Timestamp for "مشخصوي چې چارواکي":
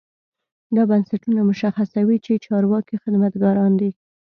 1.49-2.95